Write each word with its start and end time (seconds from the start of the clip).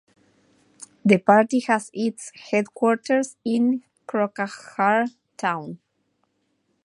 The 1.05 1.19
party 1.19 1.59
has 1.59 1.91
its 1.93 2.31
headquarters 2.49 3.35
in 3.45 3.83
Kokrajhar 4.07 5.11
Town. 5.37 5.77